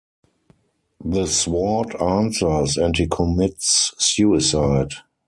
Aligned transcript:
The 1.05 1.27
sword 1.27 1.93
answers, 2.01 2.75
and 2.75 2.97
he 2.97 3.05
commits 3.07 3.93
suicide. 3.99 4.93